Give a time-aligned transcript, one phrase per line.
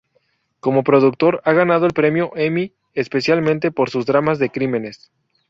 [0.59, 5.11] Como productor ha ganado el Premio Emmy, especialmente por sus dramas de crímenes.